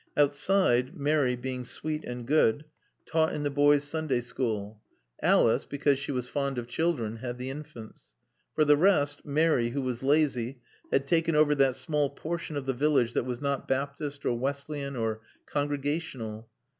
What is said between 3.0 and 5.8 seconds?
taught in the boys' Sunday school; Alice,